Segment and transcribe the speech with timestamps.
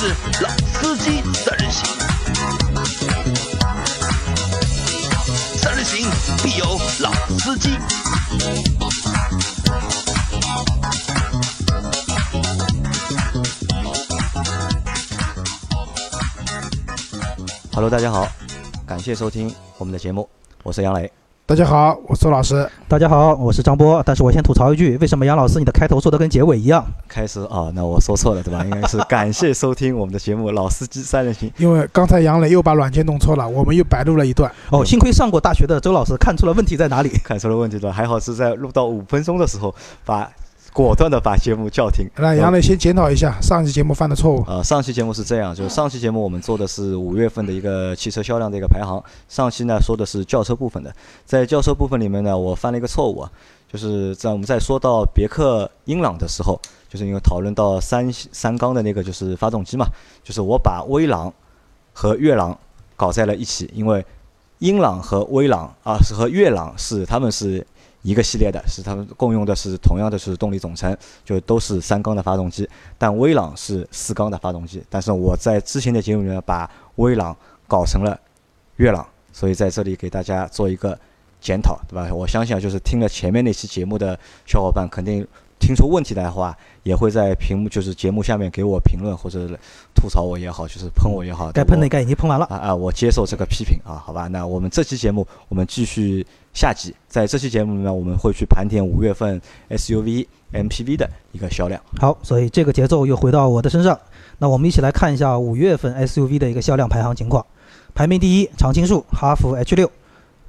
[0.00, 0.06] 是
[0.42, 1.84] 老司机三人行，
[5.58, 6.10] 三人行
[6.42, 6.64] 必有
[7.00, 7.76] 老司机。
[17.74, 18.26] Hello，大家好，
[18.86, 20.26] 感谢收听我们的节目，
[20.62, 21.12] 我是杨磊。
[21.50, 22.70] 大家好，我是周老师。
[22.86, 24.00] 大家好，我是张波。
[24.06, 26.86] 但是我先吐槽一句，为什么杨老师你的开头说的跟结尾一样？
[27.08, 28.62] 开始啊，那我说错了对吧？
[28.70, 31.50] 应该是感谢收听我们的节目《老司机三人行》。
[31.56, 34.48] 因为刚才杨磊又把软件弄错了，我们又白录了一段。
[34.70, 39.74] 哦，幸亏上过大学的周老师看出了问题在哪里，看出了问题的，还好是在录到五分钟的时候
[40.04, 40.30] 把。
[40.72, 42.06] 果断的把节目叫停。
[42.16, 44.44] 那杨磊先检讨一下上期节目犯的错误。
[44.46, 49.02] 呃，上期节目是这样，就是上期节目我们做的是五月份的一个汽车销量的一个排行。
[49.28, 53.30] 上期呢说的是轿车部分的，在轿车部分里面呢，我犯了一个错误啊，
[53.70, 59.86] 就是在我们在说到别克英朗的时候，就是因为讨论到三三缸的那个就是发动机嘛，
[60.22, 61.32] 就是我把威朗
[61.92, 62.56] 和悦朗
[62.96, 64.06] 搞在了一起，因为
[64.60, 67.66] 英朗和威朗啊是和悦朗是他们是。
[68.02, 74.82] 一个系列的是他们共用的是同样的是动力总成，就都是三缸的发动机，但威朗是四缸的发动机。
[74.88, 77.36] 但是我在之前的节目里面把威朗
[77.68, 78.18] 搞成了
[78.76, 80.98] 悦朗，所以在这里给大家做一个
[81.40, 82.08] 检讨，对吧？
[82.14, 85.26] 我相信啊，就是听了前面那期节目的小伙伴，肯定
[85.60, 89.46] 听出问题来的话，也会在屏幕就是节目下面给我评论或者
[89.94, 91.52] 吐槽我也好，就是喷我也好。
[91.52, 92.74] 该喷的该已经喷完了啊啊！
[92.74, 94.26] 我接受这个批评啊，好吧？
[94.26, 96.26] 那我们这期节目我们继续。
[96.52, 101.80] 下集，在这期节目里面，我们会去盘点五月份 SUV、MPV 的一个销量。
[102.00, 103.96] 好，所以这个节奏又回到我的身上。
[104.38, 107.46] 那我们一起来看一下五月份 SUV 的一个销量排行情况。
[107.94, 109.88] 排名第一，常青树哈弗 H 六，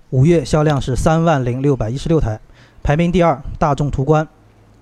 [0.10, 2.40] 五月销量是三万零六百一十六台。
[2.82, 4.28] 排名第二，大众途观，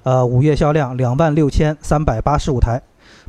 [0.03, 2.81] 呃，五月销量两万六千三百八十五台。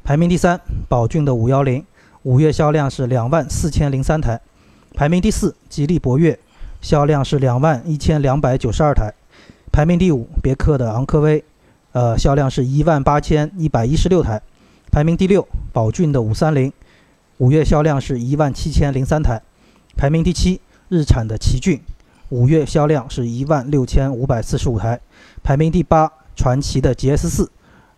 [0.05, 1.85] 排名第三，宝骏的五幺零，
[2.23, 4.41] 五月销量是两万四千零三台。
[4.95, 6.39] 排名第四，吉利博越。
[6.81, 9.13] 销量是两万一千两百九十二台，
[9.73, 10.29] 排名第五。
[10.43, 11.45] 别克的昂科威，
[11.93, 14.41] 呃，销量是一万八千一百一十六台，
[14.91, 15.47] 排名第六。
[15.73, 16.73] 宝骏的五三零，
[17.39, 19.43] 五月销量是一万七千零三台，
[19.97, 20.61] 排名第七。
[20.89, 21.81] 日产的奇骏，
[22.31, 25.01] 五月销量是一万六千五百四十五台，
[25.43, 26.11] 排名第八。
[26.41, 27.53] 传祺的 GS 四，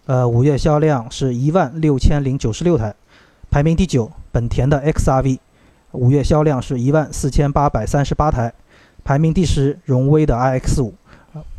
[0.06, 2.92] 呃，五月销量是一万六千零九十六台，
[3.52, 4.10] 排名第九。
[4.32, 5.38] 本田的 XRV，
[5.92, 8.52] 五月销量是一万四千八百三十八台。
[9.04, 10.92] 排名第十，荣威的 iX 五，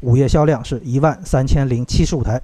[0.01, 2.41] 五月销量是一万三千零七十五台。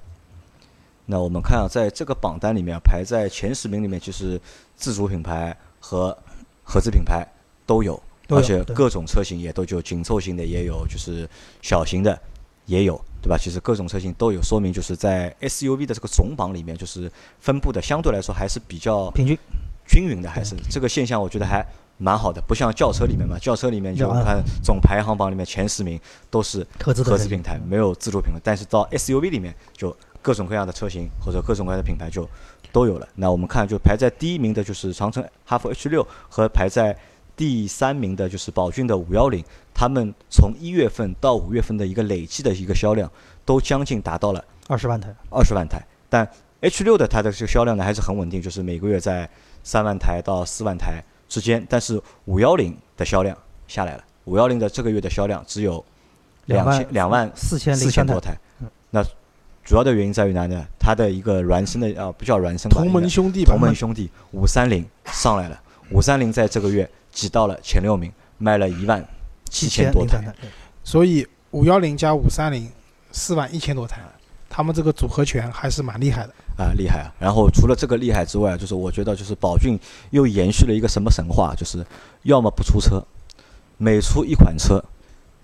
[1.04, 4.40] 那我们看啊，在这个榜单里面排在前十名里面，就是
[4.74, 6.16] 自主品牌和
[6.62, 7.26] 合资品牌
[7.66, 11.28] 都有，而且各种车型也都就紧凑型的也有，就是
[11.60, 12.18] 小型的
[12.64, 13.36] 也有，对吧？
[13.38, 17.10] 其实各种车型都有，说明就是在 SUV 的这个总榜里面，就是
[17.40, 19.38] 分布的相对来说还是比较平均、
[19.86, 21.66] 均匀的，还是这个现象，我觉得还。
[22.02, 28.40] 蛮好的，不像轿车里面嘛，轿车里面就看总排行榜里面前十名都是合资品牌，没有自主品牌。
[28.42, 32.26] 但是到 SUV 里面就各种各样的车型或者各种各样的品牌就
[32.72, 33.06] 都有了。
[33.16, 36.96] 那我们看就排在第一名的就是长城哈弗 H 六和排在
[37.40, 39.42] 第三名的就是宝骏的五幺零，
[39.72, 43.10] 他们从一月份到五月份的一个累计的一个销量
[43.46, 45.82] 都将近达到了二十万台，二十万台。
[46.10, 46.28] 但
[46.60, 49.26] H 六的它的这个销量呢还是很稳定，就是每个月在
[49.64, 51.02] 三万台到四万台。
[51.30, 53.34] 之间，但是五幺零的销量
[53.66, 54.04] 下来了。
[54.26, 55.82] 五幺零的这个月的销量只有
[56.44, 58.36] 两千两万四千四千多台。
[58.90, 59.02] 那
[59.64, 60.62] 主要的原因在于哪呢？
[60.78, 62.82] 它的一个孪生的啊，不叫孪生吧？
[62.82, 63.46] 同门兄弟。
[63.46, 65.58] 同门兄弟五三零上来了。
[65.90, 69.06] 五三零在这个月挤到了前六名，卖了一万
[69.48, 70.22] 七千多台。
[70.84, 72.70] 所以五幺零加五三零
[73.12, 74.00] 四万一千多台，
[74.48, 76.34] 他们这个组合拳还是蛮厉害的。
[76.56, 77.14] 啊，厉害啊！
[77.18, 79.78] 然后除了这个厉害之外，就是我觉得就是宝骏
[80.10, 81.84] 又延续了一个什么神话，就是
[82.24, 83.02] 要么不出车，
[83.78, 84.82] 每出一款车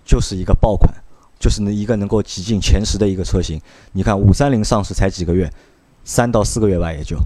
[0.05, 0.93] 就是一个爆款，
[1.39, 3.59] 就是那一个能够挤进前十的一个车型。
[3.93, 5.51] 你看五三零上市才几个月，
[6.03, 7.17] 三到四个月吧，也就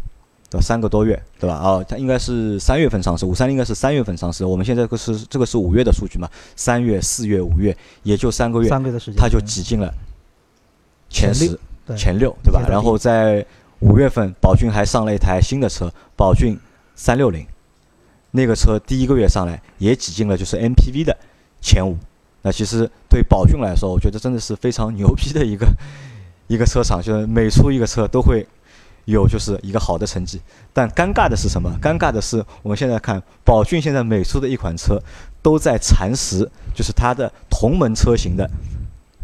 [0.51, 0.61] 对吧？
[0.61, 1.61] 三个多月，对吧？
[1.63, 4.43] 哦，它应该是三月份上市，五三零应该是三月份上市。
[4.43, 6.29] 我们现在这个是这个是五月的数据嘛？
[6.57, 9.89] 三月、四月、五月，也就三个月，三个月的时间，它就挤进了
[11.09, 11.57] 前十、
[11.95, 12.61] 前六，对吧？
[12.69, 13.45] 然后在
[13.79, 16.59] 五月份，宝骏还上了一台新的车，宝骏
[16.95, 17.47] 三六零，
[18.31, 21.17] 那个车第一个月上来也挤进了就是 MPV 的
[21.61, 21.97] 前五。
[22.41, 25.67] 那其实对宝骏来说，我觉得真的是非常牛逼的一个
[26.47, 28.45] 一个车厂，就是每出一个车都会
[29.05, 30.39] 有就是一个好的成绩。
[30.73, 31.71] 但尴尬的是什么？
[31.81, 35.01] 尴尬的是我们现在看宝骏现在每出的一款车
[35.41, 38.49] 都在蚕食，就是它的同门车型的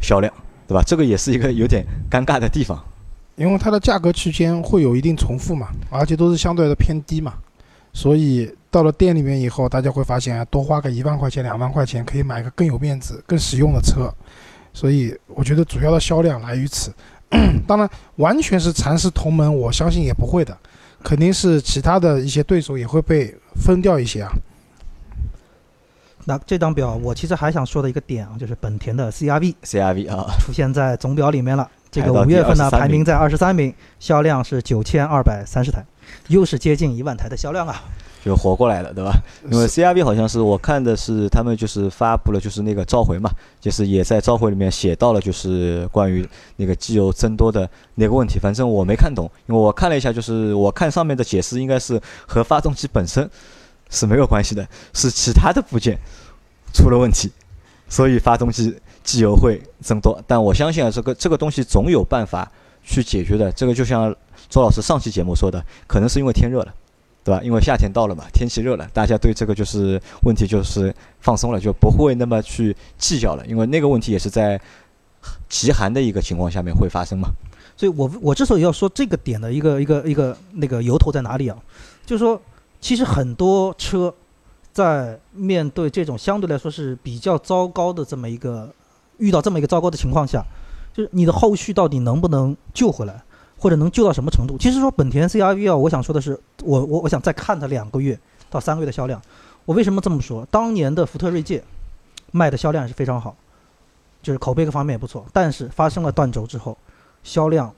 [0.01, 0.33] 销量，
[0.67, 0.83] 对吧？
[0.83, 2.77] 这个也是一个有点尴尬的地方。
[3.35, 7.35] 因为它的价格区间会有一定重复嘛，而且都是相对的偏低嘛，
[7.93, 14.11] 所以到了店里面以后，大家会发现啊，多花个一万块钱、两万块钱可以买个更有面子、更实用的车，
[14.73, 16.91] 所以我觉得主要的销量来于此。
[17.67, 20.57] 当然，完全是蚕食同门，我相信也不会的，
[21.03, 24.31] 肯定是其他的一些对手也会被分掉一些啊。
[26.25, 31.69] 那这张表我其实还想说的一个点啊，就是本田的 CRV CRV 啊，出现在总表里面了。
[31.89, 35.81] 这个五月份呢，排名在二十三名，销量是九千二百三十台，
[36.27, 37.81] 又是接近一万台的销量啊。
[38.27, 39.11] 就活过来了，对吧？
[39.49, 43.31] 因为 CRV 好像是我看的是他们就是发布了就是那个召回嘛，
[43.61, 46.27] 就是也在召回里面写到了就是关于
[46.57, 53.29] 那个机油增多的那个问题，反正我没看懂，因为我看了一下，就是我看上面的解释应该是和发动机本身
[53.89, 55.97] 是没有关系的，是其他的部件
[56.73, 57.31] 出了问题，
[57.87, 60.21] 所以发动机机油会增多。
[60.27, 62.51] 但我相信啊，这个这个东西总有办法
[62.83, 63.49] 去解决的。
[63.53, 64.13] 这个就像
[64.49, 66.73] 周老师上期节目说的，可能是因为天热了。
[67.27, 67.43] 对吧？
[67.43, 73.45] 因为夏天到了嘛，天气热了，大家对这个就是问题就是放松了，就不会那么去计较了。
[73.45, 74.57] 因为那个问题也是在
[75.49, 77.27] 极寒的一个情况下面会发生嘛。
[77.75, 81.57] 所以我我之所以要说这个点的一个一个一个那个由头在哪里啊，
[82.05, 82.41] 就是说，
[82.79, 84.13] 其实很多车
[84.71, 88.73] 在面对这种相对来说是比较糟糕的这么一个
[89.17, 90.41] 遇到这么一个糟糕的情况下，
[90.93, 93.21] 就是你的后续到底能不能救回来，
[93.57, 94.57] 或者能救到什么程度？
[94.57, 98.17] 其实说本田 CRV 啊，我想说的是，我我我想再看它两个月
[98.49, 99.21] 到三个月的销量。
[99.65, 100.45] 我为什么这么说？
[100.49, 101.63] 当年的福特锐界
[102.31, 103.35] 卖的销量是非常好，
[104.21, 106.77] 就是口碑各方面也不错，但是发生了断轴之后，
[107.23, 107.73] 销量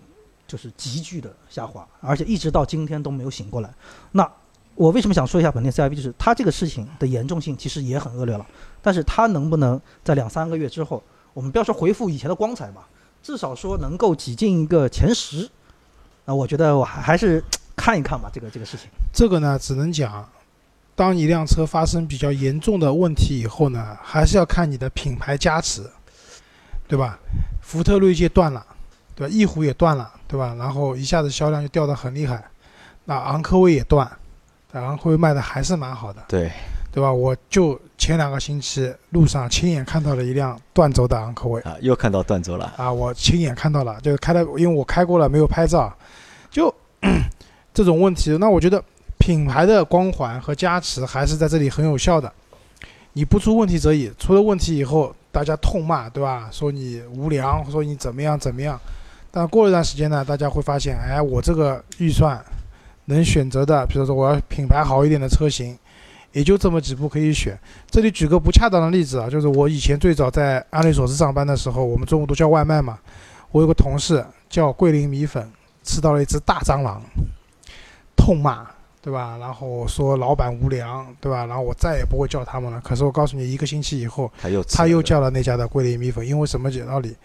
[0.47, 3.73] 就是急剧的下滑，而且一直到今天都没有醒过来。
[4.11, 4.29] 那
[4.75, 5.95] 我为什么想说一下本田 CRV？
[5.95, 8.45] 就是它这个事情的严重性其实也很恶劣了，
[8.81, 11.01] 但是它能不能在两三个月之后，
[11.33, 12.87] 我们不要说恢复以前的光彩吧，
[13.23, 15.49] 至少说能够挤进一个前十，
[16.29, 17.43] 那我觉得我还还是
[17.75, 18.87] 看一看吧，这个这个事情。
[19.11, 20.23] 这个呢，只能讲，
[20.95, 25.81] 当一辆车发生比较严重的问题以后呢，还是要看你的品牌加持，
[26.87, 27.17] 对吧？
[27.63, 28.63] 福特锐界断了，
[29.15, 29.33] 对吧？
[29.33, 30.53] 翼虎也断了，对吧？
[30.59, 32.43] 然后一下子销量就掉得很厉害，
[33.05, 34.07] 那昂科威也断，
[34.71, 36.51] 但昂科威卖的还是蛮好的，对，
[36.91, 37.11] 对吧？
[37.11, 42.71] 我就前两个星期路上亲眼看到了一辆断轴的昂科威，啊，又看到断轴了。
[42.77, 45.91] 啊，我亲眼看到了，就是开的，因为我开过了，没有拍照，
[46.51, 46.73] 就
[47.73, 48.37] 这种问题。
[48.37, 48.83] 那我觉得
[49.17, 52.31] 品牌的光环和加持还是在这里很有效的。
[53.13, 56.47] 你不出问题则已，出了问题以后，大家痛骂，对吧？
[56.51, 58.79] 说你无良，说你怎么样怎么样。
[59.31, 62.39] 但过一段时间呢，大家会发现，哎，我这个预算
[63.05, 65.77] 能选择的，比如说我要品牌好一点的车型，
[66.31, 67.57] 也就这么几部可以选。
[67.89, 72.97] 这里举个不恰当的例子啊，就是我以前最早在安利索斯上班的时候，我们中午都叫外卖嘛。
[73.51, 75.51] 我有个同事叫桂林米粉，
[75.89, 77.01] 吃到了一只大蟑螂，
[78.15, 78.67] 痛骂，
[79.01, 79.37] 对吧？
[79.39, 81.47] 然后说老板无良，对吧？
[81.47, 82.79] 然后我再也不会叫他们了。
[82.81, 87.15] 可是我告诉你，一个星期以后，他又他又叫了那家的桂林米粉，因为什么道理？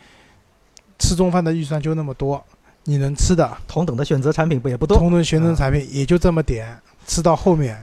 [0.99, 2.43] 吃中饭的预算就那么多，
[2.84, 4.96] 你能吃的同等的选择产品不也不多？
[4.96, 6.75] 同等选择产品也就这么点，
[7.06, 7.78] 吃到后面，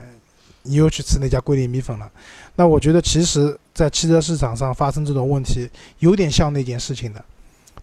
[0.62, 2.10] 你又去吃那家桂林米粉了。
[2.56, 5.70] 那我觉得，其实，在汽车市场上发生这种问题，
[6.00, 7.24] 有点像那件事情的，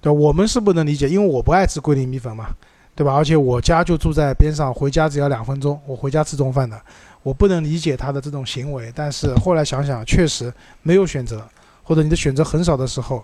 [0.01, 0.19] 对吧？
[0.19, 2.49] 我们是不能理解，因为我不爱吃桂林米粉嘛，
[2.99, 3.13] 对吧？
[3.15, 6.77] 而且我家就住在边上，回家只要两分钟，我回家吃中饭的，
[7.23, 8.91] 我不能理解他的这种行为。
[8.93, 10.53] 但是后来想想，确实
[10.83, 11.47] 没有选择，
[11.81, 13.23] 或者你的选择很少的时候，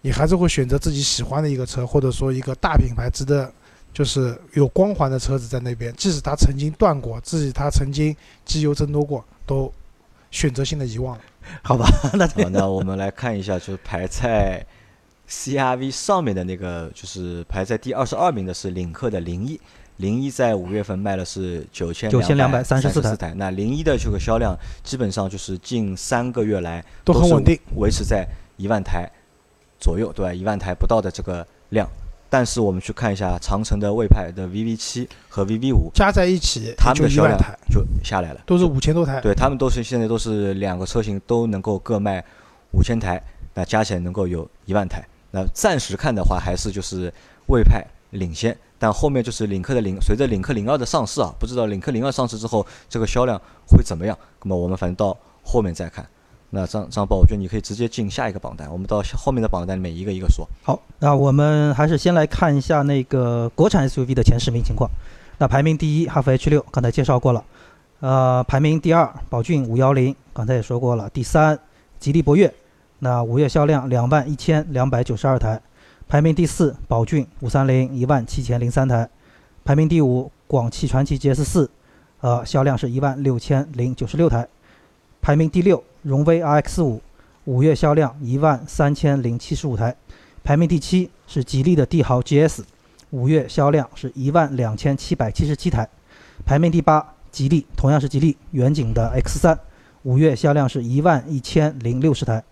[0.00, 3.52] 你还是会选择自己喜欢的一个车，或者说一个大品牌值得
[3.92, 8.16] 就是有光环的车子在那边，即使它曾经断过，即使它曾经
[8.46, 9.70] 机油增多过，都
[10.30, 11.22] 选择性的遗忘了。
[11.60, 14.64] 好吧， 那好，那我们来看一下，就是排在
[15.32, 19.58] CRV 上面的那个，就是排在第二十二名的是领克的零一。
[19.96, 28.26] 零一在五月份卖了是九千两百三十四台台，那零一的这个销量基本上就是近三个月来都很稳定，维持在
[28.58, 29.10] 一万台
[29.80, 30.34] 左右，对吧？
[30.34, 31.88] 一万台不到的这个量。
[32.28, 37.38] 但是我们去看一下长城的魏派的 VV 七和 VV 五，加在一起他就们的销量
[37.70, 38.40] 就下来了。
[38.44, 39.20] 都是五千多台。
[39.20, 42.22] 对他们都是现在都是两个车型都能够各卖
[42.72, 43.22] 五千台，
[43.54, 45.06] 那加起来能够有一万台。
[45.32, 47.12] 那暂时看的话，还是就是
[47.48, 53.36] 魏派领先，但后面就是领克的领，随着领克零二的上市啊，不知道领克零二上市之后这个销量
[53.66, 54.16] 会怎么样。
[54.42, 56.06] 那么我们反正到后面再看。
[56.54, 60.46] 那张张宝，我觉得你可以直接进下一个榜单，我们到后面的榜单里面一个一个说。
[60.62, 64.90] 好，那我们还是先来看一下那个国产 SUV 的前十名情况。
[65.38, 67.42] 那排名第一，哈弗 H 六，刚才介绍过了。
[68.00, 71.08] 呃，排名第二，宝骏五幺零，刚才也说过了。
[71.08, 71.58] 第三，
[71.98, 72.52] 吉利博越，
[73.04, 75.60] 那五月销量两万一千两百九十二台。
[76.06, 79.08] 排名第四，宝骏五三零一万七千零三台，
[79.64, 81.68] 排名第五，广汽传祺 GS 四，
[82.20, 84.46] 呃，销量是一万六千零九十六台，
[85.20, 87.02] 排名第六，荣威 RX 五，
[87.46, 89.96] 五月销量一万三千零七十五台，
[90.44, 92.60] 排名第七是吉利的帝豪 GS，
[93.10, 95.88] 五月销量是一万两千七百七十七台，
[96.44, 99.58] 排名第八，吉利同样是吉利远景的 X 三，
[100.04, 102.44] 五月销量是一万一千零六十台，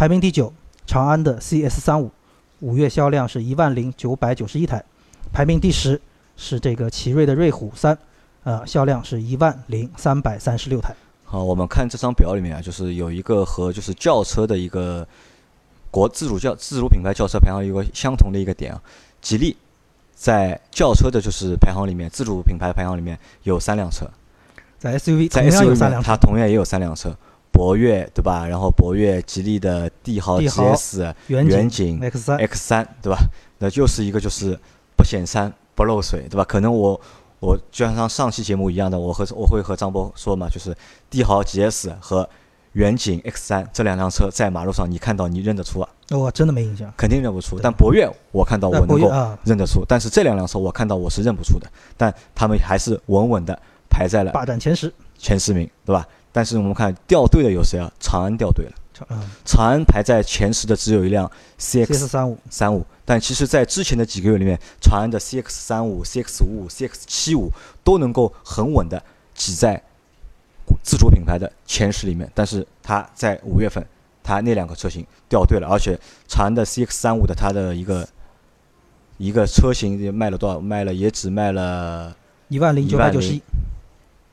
[0.00, 0.50] 排名第九，
[0.86, 2.10] 长安的 CS 三五。
[2.60, 4.82] 五月销量是一万零九百九十一台，
[5.30, 6.00] 排名第十
[6.38, 7.98] 是这个奇瑞的瑞虎三，
[8.44, 10.96] 呃，销量是一万零三百三十六台。
[11.22, 15.06] 好，我们看这张表里面啊，就是有一个和就是轿车的一个
[15.90, 18.80] 国自主轿自主品牌轿车排行有个相同的一个点啊，
[19.20, 19.54] 吉利
[20.14, 24.10] 在轿车的就是排行里面，自主品牌排行里面有三辆车，
[24.78, 27.14] 在 SUV 在同样 SUV 有三辆车，它同样也有三辆车，
[27.52, 28.46] 博越对吧？
[28.46, 33.18] 然后博越、吉利的帝豪 GS、远远景景 X 三，X 三，对吧？
[33.58, 34.58] 那就是一个就是
[34.96, 36.44] 不显山不漏水，对吧？
[36.44, 36.98] 可能我
[37.40, 40.74] 我就像上期节目一样的，我和我会和张波说嘛，就是
[41.10, 42.28] 帝豪 GS 和
[42.72, 46.92] 远景 X 三这两辆车在马路上你看到你认得出啊，我真的没印象。
[46.96, 47.58] 肯定认不出。
[47.60, 49.10] 但博越我看到我能够
[49.44, 53.58] 认得出，但是这两辆车我看到我是认不出的，但他们还是稳稳的
[53.90, 54.92] 排在了霸占前十。
[55.22, 56.08] 前十名，对吧？
[56.32, 57.90] 但是我们看掉队的有谁啊？
[57.98, 58.72] 长安掉队了。
[59.08, 67.50] 嗯长安排在前十的只有一辆 CX 三五，三五，但其实，在之前的几个月里面，长安的 CX 三五、CX 五五、CX 七五
[67.82, 69.02] 都能够很稳的
[69.34, 69.82] 挤在
[70.82, 72.30] 自主品牌的前十里面。
[72.34, 73.82] 但是它在五月份，
[74.22, 78.06] 它那两个车型掉队了，而且长安的 CX 三五的它的一个
[79.16, 80.60] 一个车型也卖了多少？
[80.60, 82.14] 卖了也只卖了
[82.48, 83.40] 一万零九百九十一。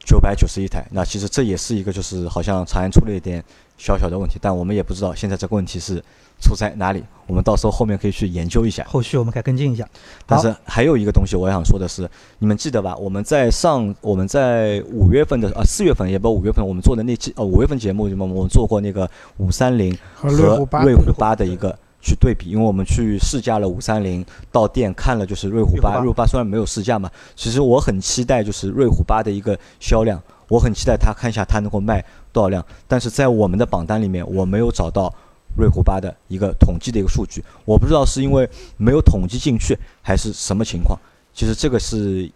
[0.08, 0.84] 九百九十一台。
[0.92, 3.44] 那其实这也是一个，就是好像长安出了一点
[3.78, 6.02] 小小的问题，但我们也不知道现在这个问题是
[6.40, 7.04] 出在哪里。
[7.28, 8.86] 我们到时候后面可以去研究一下。
[8.86, 9.86] 后续我们可以跟进一下。
[10.26, 12.10] 但是还有一个东西我想说的是，
[12.40, 12.96] 你们记得吧？
[12.96, 35.14] 我们在上我们在五月份的啊四月份也不五月份我们做的那期呃五月份节目，我们我们做过那个五三零和瑞虎八瑞虎八的一个去对比，因为我们去试驾了五三零，到店看了就是瑞虎八，瑞虎八虽然没有试驾嘛，其实我很期待就是瑞虎八的一个销量，我很期待它看一下它能够卖多少辆，但是在我们的榜单里面我没有找到
[35.58, 40.98] 瑞虎八的一个统计的一个数据，我不知道是因为没有统计进去还是什么情况，
[41.34, 42.30] 其实这个是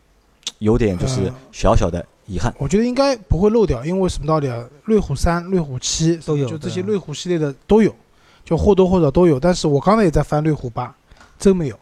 [0.57, 2.53] 有点就是嗯小小的遗憾。
[2.57, 4.65] 我觉得应该不会漏掉，因为什么道理啊？
[4.85, 7.95] 瑞虎三、瑞虎七都有就这些瑞虎系列的都有，
[8.43, 9.39] 就或多或少都有。
[9.39, 10.93] 但是我刚才也在翻瑞虎八，
[11.39, 11.79] 真没有，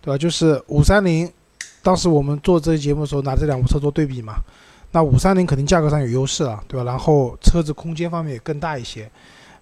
[0.00, 0.18] 对吧？
[0.18, 1.30] 就是五三零，
[1.82, 4.34] 当时我们做这期节目的时候拿这两部车做对比嘛，
[4.92, 6.84] 那五三零肯定价格上有优势了，对吧？
[6.84, 9.10] 然后车子空间方面也更大一些，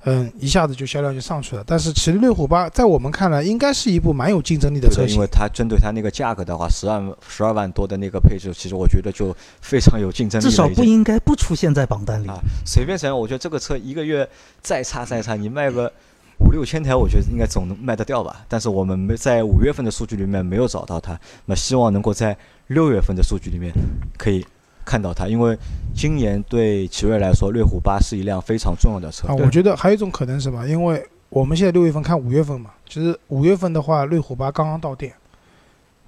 [0.04, 1.64] 嗯，一下子就销量就上去了。
[1.66, 5.26] 但是其实瑞虎八在我们看来，应该是一部蛮有竞争力的车型，因为。
[5.26, 12.28] 它针对它那个价格的话，十万十二万多的那个配置，其实我觉得就非常有竞争力至少不应该不出现在榜单里。
[12.28, 14.28] 啊，随便想，我觉得这个车一个月
[14.62, 15.92] 再差再差，你卖个
[16.38, 18.44] 五六千台，我觉得应该总能卖得掉吧。
[18.48, 22.36] 但是我们没在五月份的数据里面没有找到它，那希望能够在
[22.68, 23.72] 六月份的数据里面
[24.18, 24.44] 可以
[24.84, 25.56] 看到它，因为
[25.94, 29.34] 今年对奇瑞来说，瑞虎八是一辆非常重要的车啊，。
[29.34, 30.68] 我觉得还有一种可能是什么？
[30.68, 35.12] 因为我们现在六月份看五月份嘛，其实五月份的话，瑞虎八刚刚到店，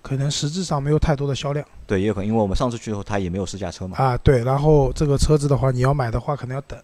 [0.02, 3.97] 可能实质上没有太多的销量对，也有可能，因为我们上次去的时候，它也没有试驾车嘛。
[3.97, 4.16] 啊。
[4.18, 6.78] 对，然后这个车子的话，你要买的话，可能要等。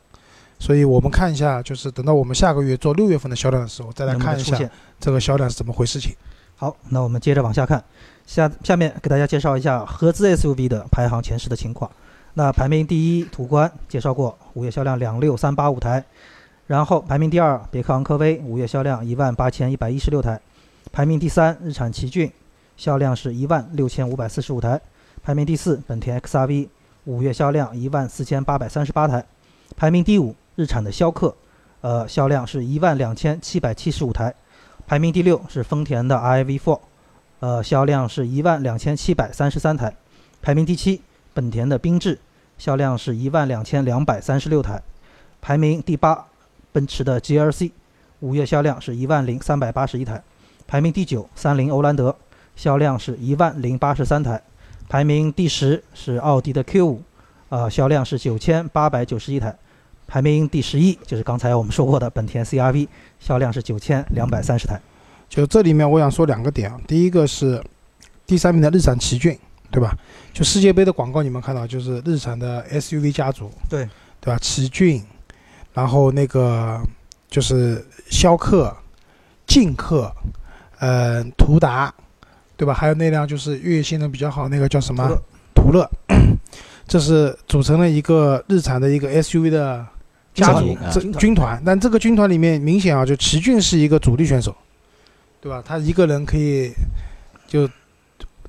[0.59, 4.59] 所以我们看一下，就是等到我们下个月做六月份的销量的时候，再来看一下？
[4.99, 6.15] 这个销量是怎么回事情。
[6.57, 7.83] 好，那我们接着往下看，
[8.27, 11.91] 下下面给大家介绍一下合资 SUV 的排行前十的情况。
[12.35, 16.05] 那排名第一，途观介绍过，五月销量两六三八五台。
[16.67, 20.41] 然后排名第二，别克昂科威，五月销量一万八千一百一十六台。
[20.91, 22.33] 排名第三，日产奇骏，
[22.77, 24.81] 销量是一万六千五百四十五台。
[25.23, 26.69] 排名第四，本田 XRV，
[27.05, 29.23] 五月销量一万四千八百三十八台。
[29.77, 31.37] 排名第五，日产的逍客，
[31.81, 34.35] 呃，销量是一万两千七百七十五台。
[34.87, 36.81] 排名第六是丰田的 RAV4，
[37.41, 39.95] 呃，销量是一万两千七百三十三台。
[40.43, 41.01] 排名第七，
[41.33, 42.19] 本田的缤智，
[42.59, 44.83] 销量是一万两千两百三十六台。
[45.41, 46.27] 排名第八，
[46.71, 47.73] 奔驰的 GLC，
[48.21, 50.23] 五月销量是一万零三百八十一台。
[50.67, 52.17] 排名第九，三菱欧蓝德，
[52.55, 54.43] 销量是一万零八十三台。
[54.89, 56.99] 排名第十是奥迪的 Q5，
[57.49, 59.57] 呃，销量是九千八百九十一台。
[60.07, 64.81] 排名第十一就是刚才我们说过的本田 CRV，销量是九千两百三十台。
[65.29, 67.63] 就这里面我想说两个点啊，第一个是
[68.27, 69.37] 第三名的日产奇骏，
[69.71, 69.97] 对吧？
[70.33, 73.89] 就世界杯的广告你们看到，就是日产的 SUV 家族，对
[74.21, 74.39] 对吧？
[74.39, 75.03] 奇骏，
[75.73, 76.81] 然后那个
[77.29, 78.77] 就是逍客、
[79.47, 80.13] 劲客，
[80.79, 81.93] 呃，途达，
[82.57, 82.73] 对吧？
[82.73, 85.09] 还有那辆就是越野性能比较好那个叫什么？
[85.55, 85.91] 途途乐，
[86.87, 89.85] 这是组成了一个日产的一个 SUV 的
[90.35, 91.63] 家族军团这军团。
[91.65, 94.55] 但这个军团里面明显啊，就奇骏是一个主力选手，
[95.41, 95.63] 对吧？
[95.65, 96.73] 他一个人可以
[97.47, 97.67] 就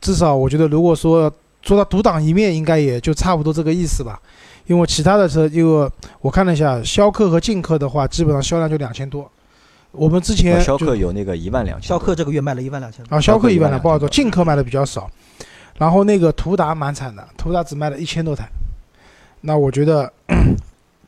[0.01, 4.19] 至少我觉得，如果说做到独当一面，应该也就差不多这个意思吧。
[4.67, 5.89] 因为其他的车，因为
[6.21, 9.29] 我看了一下，逍客和劲客的话，基本上销量就两千多。
[9.91, 15.09] 我们之前呃逍客有那个一万两千，逍客这个月卖了一万两千多，啊，逍客一万的不好做，劲客卖的比较少，
[15.77, 18.49] 然后那个途达蛮惨的，途达只卖了一千多台。
[19.41, 20.11] 那我觉得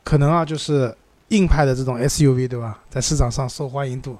[0.08, 0.96] 可能啊，就是
[1.30, 4.18] 硬派的这种 SUV 对吧，在市场上受欢迎度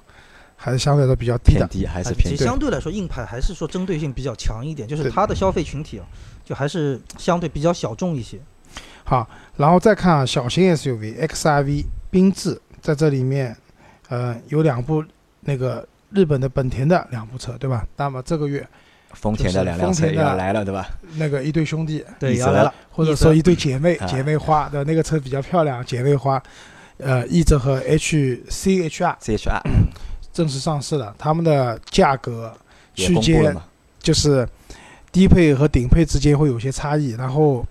[0.58, 1.66] 还是相对来说比较低的。
[1.66, 2.44] 偏低还是哎其实偏低。
[2.44, 6.06] 相对来说，硬派还是说针对性比较强一点，就是它的消费群体啊，
[6.44, 8.38] 就还是相对比较小众一些。
[9.06, 9.26] 好，
[9.56, 13.56] 然后再看啊，小型 SUV XRV 缤智在这里面，
[14.10, 15.02] 呃，有两部
[15.40, 17.88] 那个日本的本田的两部车对吧？
[17.96, 18.68] 那么这个月
[19.14, 20.90] 丰田的两辆车也要来了，对吧？
[21.16, 26.42] 那个一对兄弟对，要来了，或者说一对姐妹，啊姐妹花的那个车比较漂亮，姐妹花，
[26.98, 29.62] 呃，奕泽和 HCHR CHR
[30.32, 32.54] 正式上市了，他们的价格
[32.94, 33.56] 区间？
[34.00, 34.48] 就是
[35.12, 37.66] 低配和顶配之间会有些差异，然后，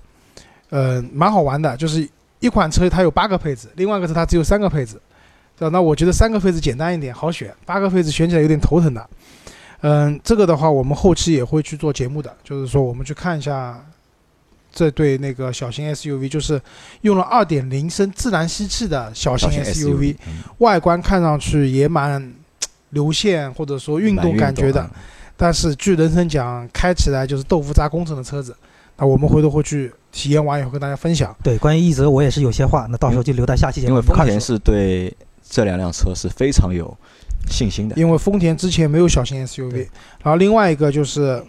[0.70, 2.06] 呃，蛮好玩的，就是
[2.40, 5.00] 一款车它有八个配置，另外一个车它只有三个配置，
[5.56, 5.70] 对吧？
[5.72, 9.08] 那我觉得三个配置简单一点，好选，八个配置选起来有点头疼的。
[9.80, 13.84] 嗯，这个的话我们后期也会去做节目的，就是说我们去看一下
[14.72, 16.60] 这对那个小型 SUV，就是
[17.02, 22.34] 用了2.0升自然吸气的小型 SUV，嗯外观看上去也蛮
[22.90, 24.90] 流线或者说运动感觉的啊，
[25.36, 28.56] 但是据人生讲，开起来就是豆腐渣工程的车子。
[28.98, 31.36] 那我们回头会去体验完以后跟大家分享。
[31.42, 34.02] 对，关于奕泽我也是有些话，那到时候就留在下期节目因为。
[34.02, 35.14] 丰田是对
[35.46, 36.96] 这两辆车是非常有
[37.50, 37.96] 信心的。
[37.96, 39.88] 因为丰田之前没有小型 SUV，
[40.22, 41.42] 然后另外一个就是，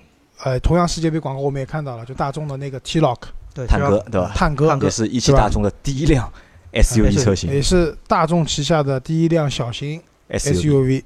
[0.43, 3.17] 呃，同样世界杯广告我们也看到了，就大众的那个 T-Roc
[3.53, 4.31] 对，探戈对吧？
[4.35, 6.31] 探戈探戈也是一汽大众的第一辆
[6.73, 11.03] SUV 车型也是大众旗下的第一辆小型 SUV，SUV。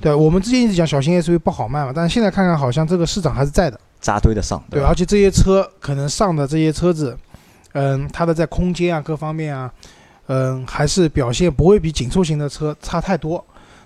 [0.00, 3.80] 对，我们之前一直讲小型 SUV 不好卖嘛，但是现在看看好像这个市场还是在的。
[4.00, 4.88] 扎堆的上，对，吧？
[4.88, 7.16] 而且这些车可能上的这些车子，
[7.72, 9.72] 嗯，它的在空间啊各方面啊，
[10.26, 13.42] 嗯，还是表现不会比紧凑型的车差太多。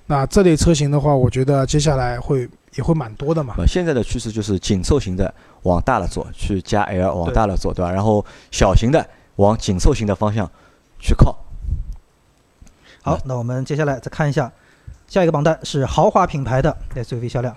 [0.08, 3.54] 那这类车型的话，我觉得接下来会也会蛮多的嘛。
[3.58, 5.32] 呃，现在的趋势就是紧凑型的
[5.64, 7.92] 往大了做，去加 L 往大了做，对吧？
[7.92, 10.50] 然后小型的往紧凑型的方向
[10.98, 11.36] 去靠。
[13.02, 14.50] 好，那我们接下来再看一下
[15.06, 17.54] 下一个榜单是豪华品牌的 SUV 销量。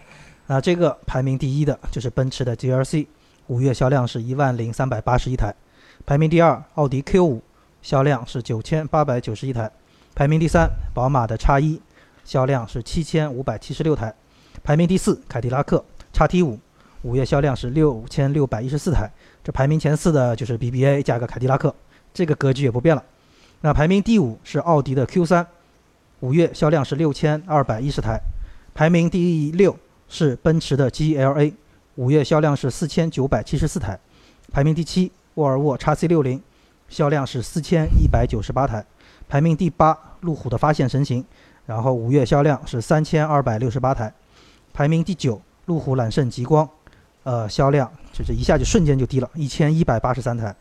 [0.48, 3.08] 那这个排名第一的就是奔驰的 GLC，
[3.48, 5.56] 五月销量是一万零三百八十一台。
[6.06, 7.42] 排名第二，奥迪 Q 五
[7.82, 9.72] 销量是九千八百九十一台。
[10.14, 11.82] 排名第三，宝马的 X 一
[12.32, 14.16] 销量是七千五百七十六台。
[14.64, 16.58] 排名第四，凯迪拉克 XT 五
[17.02, 19.12] 五月销量是六千六百一十四台。
[19.44, 21.76] 这排名前四的就是 BBA 加个凯迪拉克，
[22.14, 23.04] 这个格局也不变了。
[23.60, 25.46] 那排名第五是奥迪的 Q 三，
[26.22, 28.18] 五月销量是六千二百一十台。
[28.74, 31.54] 排名第六是奔驰的 GLA，
[31.96, 34.00] 五月销量是四千九百七十四台。
[34.54, 36.42] 排名第七，沃尔沃 x C 六零，
[36.88, 38.86] 销量是四千一百九十八台。
[39.28, 41.26] 排名第八，路虎的发现神行，
[41.72, 44.12] 然后五月销量是三千二百六十八台。
[44.74, 46.68] 排名第九，路虎揽胜极光，
[47.24, 50.54] 呃，销量就是一下就瞬间就低了，一千一百八十三台。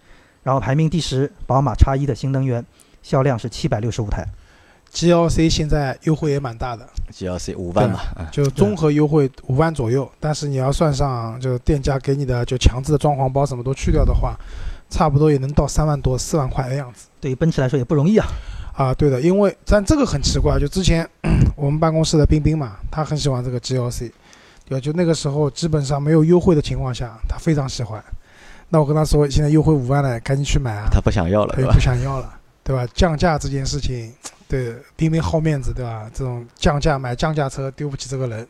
[0.44, 2.64] 然后排名第十，宝马叉一的新能源，
[3.02, 4.24] 销量是七百六十五台。
[4.92, 14.36] GLC 现在优惠也蛮大的，GLC 五万嘛，啊就综合优惠五万左右，但是你要算上就店家给你的就强制的装潢包什么都去掉的话，
[14.88, 17.08] 差不多也能到三万多四万块的样子。
[17.20, 18.26] 对于奔驰来说也不容易啊。
[18.80, 21.06] 啊，对的，因为但这个很奇怪，就之前
[21.54, 24.10] 我们办公室的冰冰嘛，他很喜欢这个 GLC，
[24.64, 24.80] 对吧？
[24.80, 28.02] 就那个时候基本上没有优惠的情况下，他非常喜欢。
[28.70, 31.78] 那我跟他说，现在优惠五万了，赶紧去买啊，他不想要了，对吧他也不？
[31.78, 32.32] 想要了，
[32.64, 32.88] 对吧？
[32.94, 34.10] 降价这件事情，
[34.48, 36.10] 对冰冰好面子，对吧？
[36.14, 38.48] 这种降价买降价车丢不起这个人，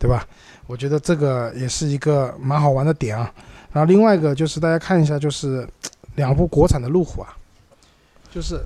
[0.00, 0.26] 对吧？
[0.66, 3.32] 我觉得这个也是一个蛮好玩的点啊。
[3.72, 5.64] 然后另外一个就是大家看一下，就是
[6.16, 7.36] 两部国产的路虎啊，
[8.32, 8.60] 就是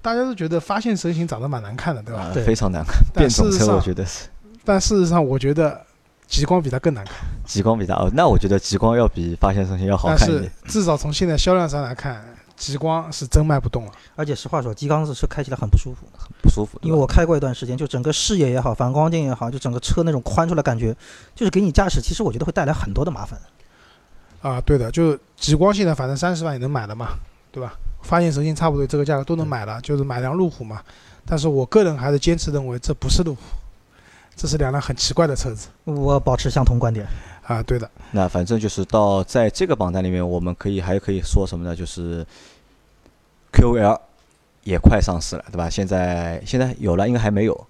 [0.00, 2.22] 大家都觉得发现神行长得蛮难看的，对吧？
[2.22, 4.28] 啊对非常难看，但变种车我觉得是
[4.64, 5.80] 但事实上我觉得
[6.26, 7.14] 极光比它更难看。
[7.44, 10.52] 极光比它哦，那我觉得极光要比发现神行要好看一点。
[10.66, 12.22] 至少从现在销量上来看，
[12.54, 13.92] 极光是真卖不动了。
[14.14, 20.94] 而且实话说，极光是开起来很不舒服，很不舒服，因为我开过一段时间，就整个视野也好，反光镜也好，就整个车那种宽出来感觉，
[21.34, 23.40] 就是给你驾驶，其实我觉得会带来很多的麻烦。
[24.42, 27.08] 啊，对的，就极光现在反正三十万也能买了嘛，
[27.50, 27.72] 对吧？
[28.02, 30.80] 发现神行差不多这个价格都能买了，就是买辆路虎嘛。
[31.26, 33.40] 但是我个人还是坚持认为这不是路虎，
[34.34, 37.06] 这是两辆很奇怪的车子我保持相同观点。
[37.46, 37.62] 啊。
[37.62, 41.76] 对的，那反正就是到在这个榜单里面，我们可以还可以说什么呢？
[41.76, 42.24] 就是
[43.52, 43.98] QL
[44.64, 45.68] 也快上市了，对吧？
[45.68, 47.66] 现在现在有了，应该还没有，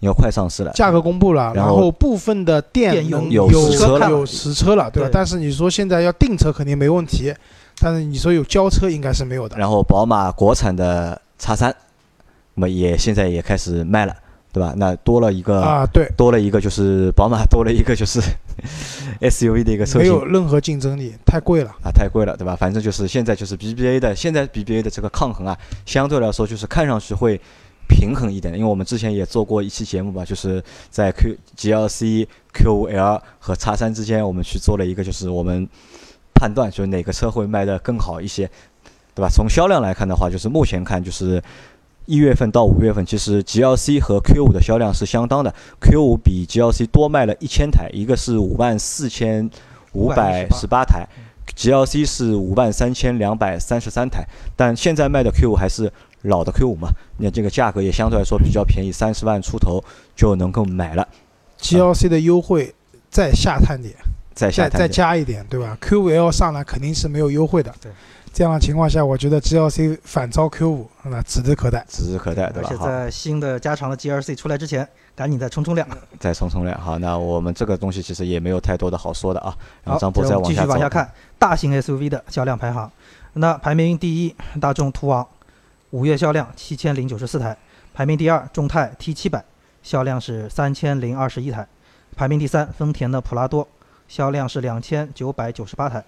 [0.00, 0.72] 要快上市了。
[0.72, 5.10] 价格公布了，然然后后部分的店有有实车了有实车了，对吧？
[5.12, 7.34] 但是你说现在要订车肯定没问题，
[7.80, 9.56] 但是你说有交车应该是没有的。
[9.56, 11.74] 然后宝马国产的叉三，
[12.54, 14.14] 那么也现在也开始卖了，
[14.52, 14.74] 对吧？
[14.76, 18.20] 那多了一个，啊，对，多了一个就是宝马多了一个就是
[19.20, 21.70] SUV 的一个车型没有任何竞争力，太贵了。
[21.82, 22.56] 啊，太贵了，对吧？
[22.56, 27.40] 反正就是现在就是 BBA 的，现在 BBA 的这个抗衡啊，相对来说就是看上去会
[27.88, 35.68] 平衡一点，因为我们之前也做过一期节目吧，就是在 Q GLC、Q5L 和叉三之间，我们去做了一个就是我们
[36.38, 38.48] 判断，就是哪个车会卖得更好一些，
[39.14, 39.28] 对吧？
[39.28, 41.42] 从销量来看的话，就是目前看就是。
[42.10, 49.50] 一月份到五月份，其实 GLC 和 Q5 的销量是相当的，Q5 比 GLC 多卖了一千台，一个是五万四千
[49.92, 51.06] 五百十八台
[51.54, 59.84] ，GLC 是五万三千两百三十三台，但现在卖的 Q5 还是老的 Q5 嘛，那这个价格也相对来说比较便宜，三十万出头
[60.16, 61.06] 就能够买了
[61.60, 62.74] ，GLC 的优惠
[63.10, 63.94] 再下探点，
[64.38, 67.74] 再再加一点，对吧？Q 五 L 上来肯定是没有优惠的。
[67.80, 67.90] 对，
[68.32, 71.84] 这样的情况下，我觉得 GLC 反超 Q 五那指日可待。
[71.88, 72.68] 指日可待，对吧？
[72.68, 75.88] 好，而且在新的加长的 GLC 出来之前，赶紧再冲冲量。
[76.20, 82.88] 再冲冲量，好，那我们这个东西其实也没有太多的好说的啊，然好后，张波接着我们继再往下走，续往下看，大型 SUV 的销量排行。
[83.34, 85.26] 那排名第一，大众途昂，
[85.90, 87.52] 五月销量七千零九十四台；
[87.92, 89.44] 排名第二，众泰 T 七百，
[89.82, 91.64] 销量是三千零二十一台；
[92.16, 93.66] 排名第三，丰田的普拉多，
[94.08, 96.00] 销量是两千九百九十八台；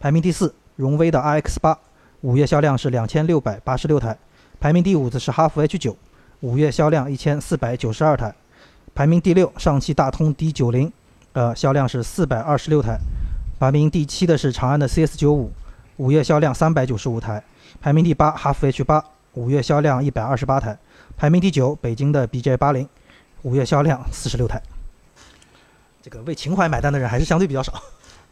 [0.00, 1.76] 排名第四，荣威的 RX 八，
[2.20, 4.14] 五月销量是两千六百八十六台；
[4.60, 5.96] 排名第五的是哈弗 H 九，
[6.40, 8.30] 五月销量一千四百九十二台；
[8.94, 10.90] 排名第六，上汽大通 D 九零，
[11.32, 12.96] 呃，销量是四百二十六台。
[13.58, 15.50] 排名第七的是长安的 CS 九五，
[15.96, 17.42] 五月销量三百九十五台；
[17.80, 20.76] 排名第八哈弗 H 八，五月销量一百二十八台；
[21.16, 22.88] 排名第九北京的 BJ 八零，
[23.42, 24.62] 五月销量四十六台。
[26.08, 27.74] 这个为情怀买单的人还是相对比较少。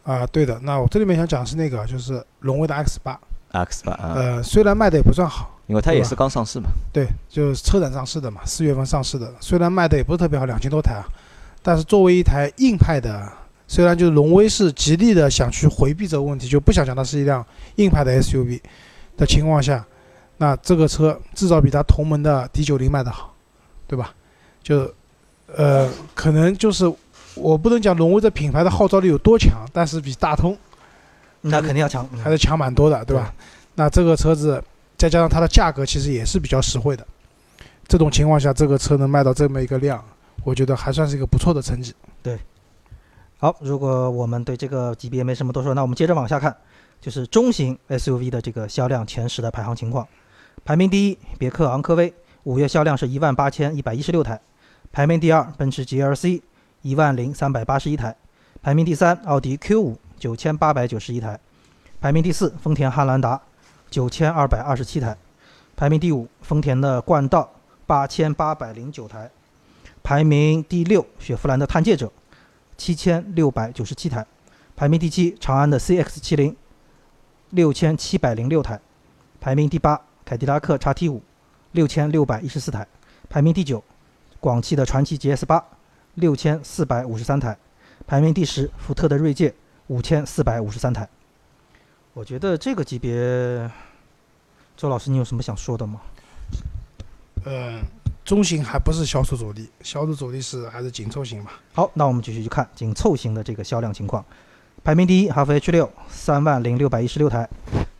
[0.01, 0.59] 啊，对的。
[0.63, 3.19] 那我这里面想讲的是那个，就是荣威的 X 八
[3.51, 11.05] ，X 八啊，呃，虽然卖的也不算好，因为它也是刚上市嘛，对，就是车展上市的嘛，四月份上市的，虽然卖的也不是特别好，两千多台啊，
[11.61, 13.31] 但是作为一台硬派的，
[13.67, 18.59] 虽然就是荣威是极力的想去回避这个问题，就不想讲它是一辆硬派的 SUV
[19.17, 19.85] 的情况下，
[20.37, 23.35] 那这个车至少比它同门的 D 九零卖的好，
[23.85, 24.15] 对吧？
[24.63, 24.91] 就
[25.55, 26.91] 呃，可能就是
[27.39, 30.57] 我不能讲荣威这品牌的号召力有多强，但是比大通
[31.41, 33.33] 那肯定要强，嗯还是强蛮多的，对吧？
[33.75, 34.63] 那这个车子
[34.97, 37.05] 再加上它的价格，其实也是比较实惠的。
[37.87, 40.03] 这种情况下，这个车能卖到这么一个量，
[40.43, 41.93] 我觉得还算是一个不错的成绩。
[42.21, 42.37] 对
[43.37, 46.53] 好，如果我们对这个级别没什么多说，那我们接着往下看，
[46.99, 50.07] 就是中型 SUV 的这个销量前十的排行情况。
[50.65, 52.11] 排名第一，别克昂科威，
[52.43, 54.35] 五月销量是一万八千一百一十六台；
[54.91, 56.41] 排名第二，奔驰 GLC，
[56.87, 58.13] 一万零三百八十一台；
[58.61, 61.37] 排名第三，奥迪 Q 五，九千八百九十一台；
[61.99, 63.41] 排名第四，丰田汉兰达，
[63.89, 65.17] 九千二百二十七台；
[65.75, 67.51] 排名第五，丰田的冠道，
[67.85, 69.29] 八千八百零九台；
[70.01, 72.09] 排名第六，雪佛兰的探界者。
[72.77, 74.23] 七千六百九十七台，
[74.75, 76.55] 排名第七，长安的 CX 七零，
[77.49, 78.79] 六千七百零六台，
[79.41, 81.23] 排名第八，凯迪拉克 XT 五，
[81.71, 82.87] 六千六百一十四台，
[83.27, 83.83] 排名第九，
[84.39, 85.65] 广汽的传祺 GS 八，
[86.17, 87.55] 六千四百五十三台，
[88.07, 89.53] 排名第十，福特的锐界，
[89.85, 91.07] 五千四百五十三台。
[92.13, 93.69] 我觉得这个级别，
[94.75, 96.01] 周老师你有什么想说的吗？
[97.45, 97.83] 嗯，
[98.25, 101.61] 中型还不是销售主力，销售主力是还是紧凑型吧。
[101.73, 104.25] 好，那我们继续去看紧凑型的这个销量情况。
[104.83, 107.47] 排名第一，哈弗 H 六三万零六百一十六台；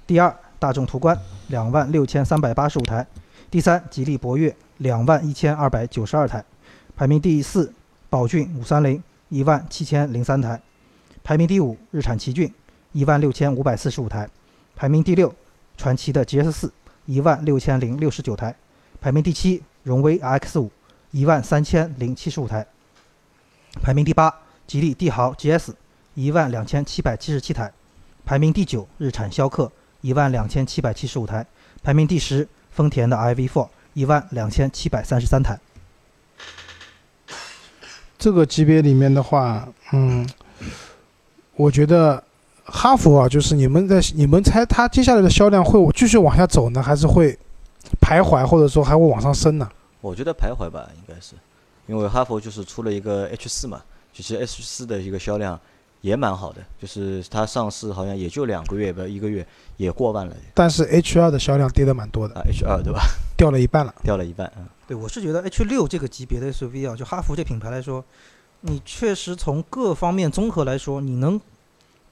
[0.08, 1.15] 第二，大众途观
[1.49, 3.06] 两万六千三百八十五台；
[3.51, 6.41] 第三，吉利博越两万一千二百九十二台；
[6.95, 7.71] 排名第四，
[8.10, 10.58] 宝骏五三零一万七千零三台；
[11.26, 12.54] 排名第五，日产奇骏
[12.93, 14.26] 一万六千五百四十五台；
[14.78, 15.36] 排名第六，
[15.76, 16.74] 传祺的 GS 四
[17.06, 18.54] 一万六千零六十九台；
[19.02, 20.72] 排名第七，荣威 RX 五
[21.12, 22.65] 一万三千零七十五台。
[23.82, 24.34] 排名第八，
[24.65, 25.74] 吉利帝豪 GS
[26.13, 27.74] 一万两千七百七十七台；
[28.26, 31.43] 排名第九，日产逍客一万两千七百七十五台；
[31.84, 35.60] 排名第十，丰田的 iV4 一万两千七百三十三台。
[38.17, 40.27] 这个级别里面的话，嗯，
[41.56, 42.21] 我觉得
[42.65, 47.38] 哈佛啊，就是你们在你们猜它接下来的销量会继续往下走呢，还是会
[48.01, 49.69] 徘徊，或者说还会往上升呢？
[50.01, 51.36] 我觉得徘徊吧，应该是，
[51.86, 53.82] 因为哈佛就是出了一个 H 四嘛，
[54.13, 55.60] 其实 H 四的一个销量
[56.01, 59.45] 也蛮好的，就是它上市好像也就两个月不一个月
[59.77, 63.01] 也过万了但是 H 二的销量跌得蛮多的，啊，H 二对吧？
[63.36, 63.93] 掉了一半了。
[64.03, 68.04] 掉了一半，嗯，对，我是觉得 H 六这个级别的 SUV 啊，就哈弗这品牌来说，
[68.62, 71.39] 你确实从各方面综合来说，你能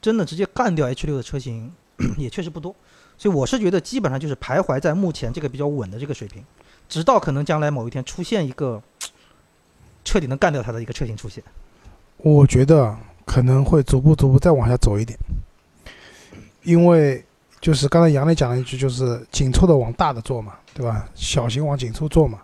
[0.02, 1.72] 真的直接干掉 H 六的车型
[2.18, 2.76] 也确实不多。
[3.18, 6.44] 所以我是觉得基本上就是徘徊在目前这个比较稳的这个水平，
[6.90, 8.84] 直到可能将来某一天出现一个
[10.04, 11.42] 彻底能干掉它的一个车型出现。
[12.18, 12.94] 我觉得
[13.26, 15.18] 可能会逐步逐步再往下走一点，
[16.64, 17.24] 因为
[17.62, 21.08] 就是刚才杨磊讲了一句，就是紧凑的往大的做嘛，对吧？
[21.16, 22.42] 小型往紧凑做嘛。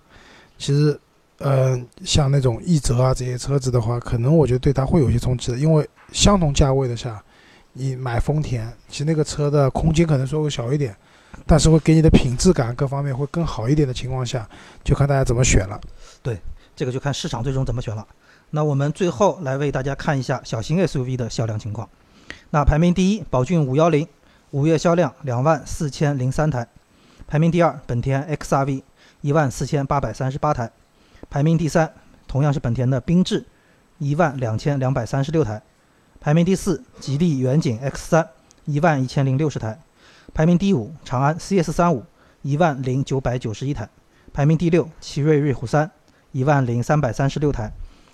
[0.61, 0.97] 其实，
[1.39, 7.21] 嗯、像那种奕泽啊这些车子的话，可能我觉得对它会有些冲击的，因为相同价位的下，
[7.73, 10.95] 你买丰田，其实那个车的空间可能稍微小一点，
[11.47, 14.47] 但是会给你的品质感各方面会更好一点的情况下，
[14.83, 15.81] 就看大家怎么选了。
[16.21, 16.39] 对
[16.75, 18.05] 这个就看市场最终怎么选了。
[18.51, 21.89] 那我们最后来为大家看一下小型 SUV 的销量情况。
[22.51, 24.07] 那排名第一，宝骏五幺零，
[24.51, 26.65] 五月销量两万四千零三台；
[27.27, 28.83] 排名第二，本田 XRV，
[29.21, 30.67] 一万四千八百三十八台；
[31.29, 31.93] 排名第三，
[32.27, 33.45] 同样是本田的缤智，
[33.97, 35.61] 一万两千两百三十六台；
[36.19, 38.29] 排名第四，吉利远景 X 三，
[38.65, 39.79] 一万一千零六十台；
[40.33, 42.03] 排名第五，长安 CS 三五，
[42.41, 43.85] 一万零九百九十一台；
[44.33, 45.89] 排名第六，奇瑞瑞虎三。
[46.33, 47.73] 一万零三百三十六台，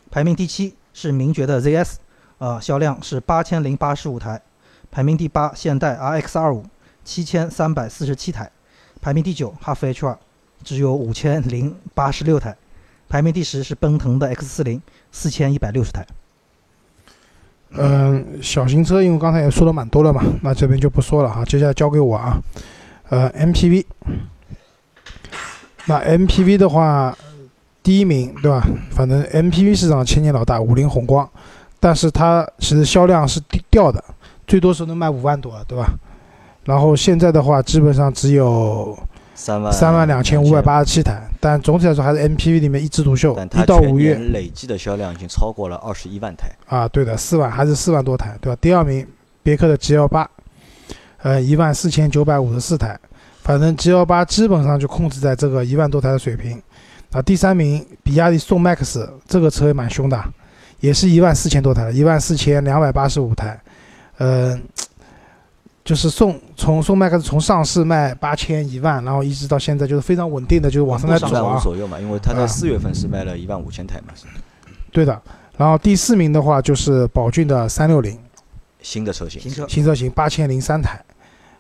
[0.10, 1.98] 排名第七是名爵的 ZS，
[2.40, 4.42] 呃，销量是八千零八十五台，
[4.90, 6.66] 排名第八现代 RX 二五
[7.06, 8.52] 七千三百四十七台，
[9.00, 10.18] 排名第九哈弗 H 二
[10.64, 12.56] 只有五千零八十六台，
[13.08, 16.06] 排名第十是奔腾的 X 四零四千一百六十台。
[17.72, 22.38] 嗯，小型车，因为刚才也说的蛮多了嘛，那这边就不说了哈，接下来交给我啊。
[23.10, 23.86] 呃，MPV，
[25.86, 27.18] 那 MPV 的话，
[27.84, 28.66] 第一名对吧？
[28.92, 31.30] 反正 MPV 市场千年老大，五菱宏光，
[31.80, 34.04] 但是它其实销量是掉的，
[34.46, 35.94] 最多时候能卖五万多，对吧？
[36.64, 38.98] 然后现在的话，基本上只有
[39.38, 48.58] 三万三万两千五百，八十七台，但总体来说还是 MPV 里面一枝独秀一到五月累计的销量已经超过了二十一万台，啊，对的，四万还是四万多台，对吧？
[48.60, 49.08] 第二名
[49.44, 50.28] 别克的 GL 八，
[51.22, 53.00] 呃，一万四千九百五十四台，
[53.44, 56.60] 反正 GL 八基本上就控制在这个一万多台的水平。
[57.12, 60.22] 啊，第三名比亚迪宋 MAX 这个车也蛮凶的，
[60.82, 63.58] 也是一万四千多台，一万四千两百八十五台，
[64.18, 64.60] 呃，
[65.88, 71.60] 就是宋从宋 MAX 从上市卖八千一万，然后一直到现在就是非常稳定的，就是往上在走一万五啊。
[71.64, 74.26] 左右嘛，因为它在啊四月份是卖了一万五千台嘛，是
[74.92, 75.22] 对的。
[75.56, 78.20] 然后第四名的话就是宝骏的三六零。
[78.82, 81.02] 新的车型，新车新车型八千零三台，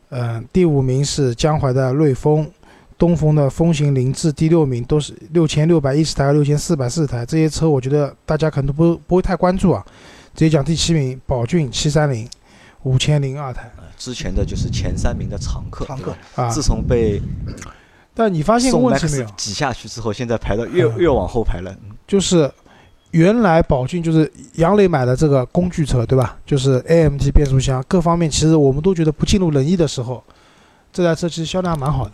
[0.10, 2.50] 嗯、第五名是江淮的瑞风，
[2.98, 9.86] 东风的风行凌志，第六名都是六千六百一十台和六千四百四十台，这些车我觉得大家可能不不会太关注啊，
[10.36, 12.30] 直接讲第七名宝骏七三零，
[12.84, 16.16] 五千零二台呃之前的就是前三名的常客，常客
[16.50, 16.62] 自。
[16.62, 17.22] 从被
[18.14, 22.50] 但你发现个宋问题没有挤下去之后，现在排到越嗯越往后排了，嗯就是
[23.12, 26.38] 原来宝骏就是杨磊买的这个工具车，对吧？
[26.46, 30.24] 就是 AMT 变速箱各方面，其实我们都觉得不尽如人意的时候，
[30.92, 32.14] 这台车其实销量还蛮好的。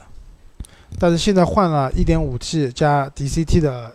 [0.99, 3.91] 但是现在换了 1.5T 加 DCT 的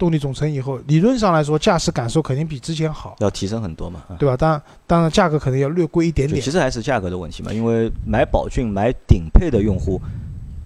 [0.00, 4.02] 动力总成以后，理论上来说驾驶感受肯定比之前好，要提升很多嘛。
[4.08, 4.34] 啊对吧？
[4.34, 6.50] 当然，当然价格可能要略贵一点点其。
[6.50, 10.00] 实还是价格的问题嘛，因为买宝骏买顶配的用户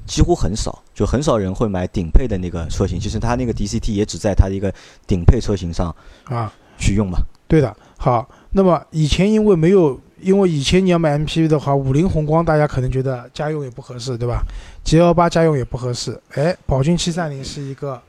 [0.07, 3.01] 几乎很少，就很少人会买顶配的那个车型。
[3.01, 4.73] 其实它那个 DCT 也只在它的一个
[5.05, 5.93] 顶配车型上
[6.27, 7.19] 啊，去用嘛。
[7.49, 7.77] 对的。
[7.99, 14.43] 好，那么以前因为没有，因为以前你要买 MPV 的话，五菱宏光大家可能觉得家用也不合适，对吧
[14.85, 18.01] ？G L 八家用也不合适，哎，宝骏七三零是一个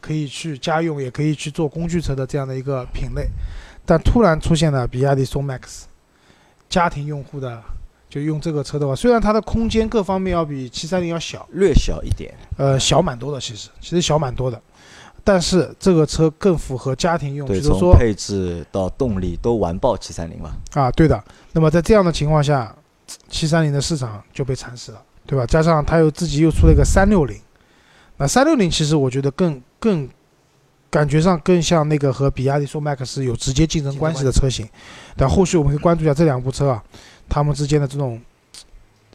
[0.00, 3.28] 可以去家用，也可以去做工具车的这样的一个品类，
[3.84, 5.84] 但突然出现了比亚迪宋 MAX，
[6.68, 7.62] 家庭用户的
[8.08, 14.60] 就用这个车的话，虽然它的空间各方面要比七三零要小，略小一点，呃，小蛮多的，其实其实小蛮多的，
[15.24, 20.56] 但是这个车更符合家庭用，从配置到动力都完爆七三零了。
[20.74, 21.22] 啊，对的。
[21.52, 22.74] 那么在这样的情况下，
[23.28, 25.44] 七三零的市场就被蚕食了，对吧？
[25.46, 27.36] 加上它又自己又出了一个三六零，
[28.18, 30.08] 那三六零其实我觉得更更
[30.88, 34.66] 感觉上更像那个和比亚迪宋 MAX 有直接竞争关系的车型。
[35.16, 36.82] 但后续我们可以关注一下这两部车啊，
[37.28, 38.20] 它们之间的这种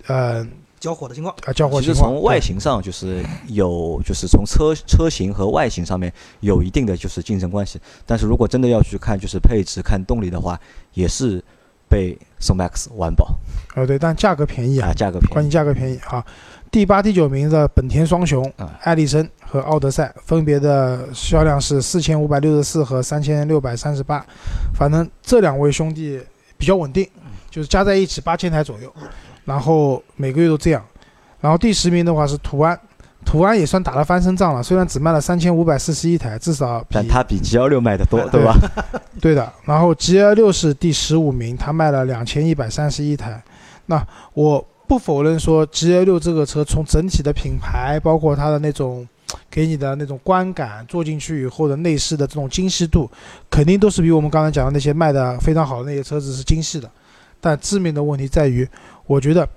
[0.08, 0.46] 呃
[0.80, 1.36] 交火的情况。
[1.46, 2.14] 啊交火其实情况。
[2.14, 7.80] 从外形上就是有，就是从车车型和外形上面有一定的就是竞争关系。
[8.06, 10.60] 但是如果真的要去看就是配置、看动力的话，
[10.94, 11.44] 也是
[11.92, 13.36] 被宋 MAX 完保
[13.76, 15.34] 呃，对，但价格便宜啊啊，，价格便宜。
[15.34, 16.26] 关键价格便宜啊。
[16.72, 24.26] 第八、第九名的本田双雄啊，艾力绅和奥德赛，分别的销量是四千五百六十四和三千六百三十八。
[24.74, 26.22] 反正这两位兄弟
[26.58, 27.06] 比较稳定，
[27.50, 28.92] 就是加在一起八千台左右，
[29.44, 30.82] 然后每个月都这样。
[31.42, 32.80] 然后第十名的话是途安，
[33.26, 38.56] 途安也算打了翻身仗了，虽然只卖了三千五百四十一台，至少比但它比 G 幺六卖的多， 对吧？
[39.22, 43.42] 对的，然后 G L 六是第十五名，它卖了两千一百三十一台。
[43.86, 49.08] 那我不否认说 G L 六这个车从整体的品牌，包括它的那种
[49.50, 53.10] 给你的那种观感，坐进去以后的内饰的这种精细度，
[53.50, 56.90] 肯定都是比我们刚才讲的那些卖的非常好的那些车子是精细的。
[57.40, 58.68] 但致命的问题在于，
[59.06, 59.48] 我觉得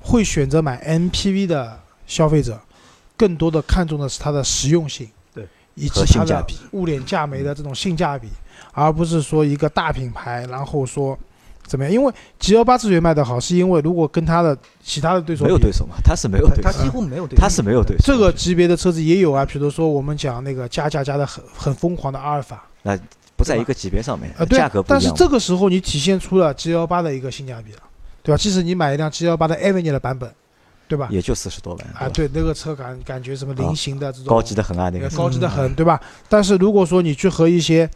[0.00, 2.58] 会选择买 M P V 的消费者，
[3.18, 8.28] 更多的看重的是它的实用性，对，以及它的性价比物廉价美的这种性价比。
[8.72, 11.18] 而不是说一个大品牌，然后说
[11.66, 11.92] 怎么样？
[11.92, 18.04] 因为 G 幺八之所以卖得好，是因为如果跟它的其他的对手没有对手嘛，它是没有对手，它几乎没有对手，它是没有对手。
[18.04, 22.96] 这个级别的车子也有啊，比如说我们讲那个加价加的很很疯狂的阿尔法那
[23.36, 25.00] 不在一个级别上面啊，，价格，不一样。
[25.00, 27.80] 但是这个时候你体现出了 G 幺八的一个性价比了，
[28.22, 28.38] 对吧？
[28.38, 30.32] 即使你买一辆 G 幺八的 Avenue 的版本，
[30.88, 31.06] 对吧？
[31.10, 36.00] 也就四十多万啊，对，那个车感感觉什么菱形的这种高级的很啊，那个呃高级的很，对吧？
[36.28, 37.88] 但是如果说你去和一些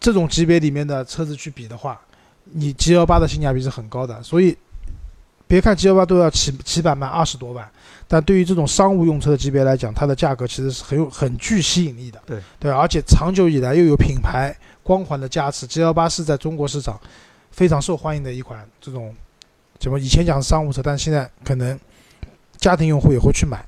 [0.00, 2.00] 这种级别里面的车子去比的话，
[2.44, 4.56] 你 G 幺八的性价比是很高的，所以
[5.46, 7.70] 别看 G 幺八都要起起板卖二十多万，
[8.08, 12.20] 但对于这种商务用车的级别来讲，它的价格其实是很有很具吸引力的。
[12.26, 16.98] 对对，而且长久以来又有品牌光环的加持，G 幺八是在中国市场
[17.50, 19.14] 非常受欢迎的一款这种
[19.82, 21.76] 怎么以前讲是商务车，但是现在可能
[22.56, 23.66] 家庭用户也会去买。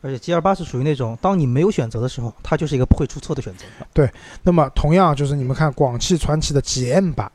[0.00, 3.64] 而且 G 二八是属于那种，当你没有选择的时候，它就是一个不会出错的选择。
[3.92, 4.08] 对
[4.44, 7.30] 那么同样就是你们看广汽传祺的 GM 八，